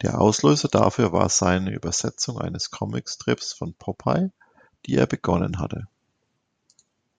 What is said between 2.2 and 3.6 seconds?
eines Comic-Strips